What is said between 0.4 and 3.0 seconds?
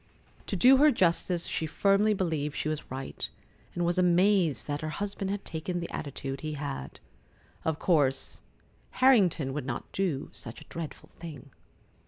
To do her justice, she firmly believed she was